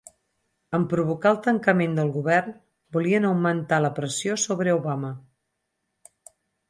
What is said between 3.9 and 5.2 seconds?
pressió sobre Obama.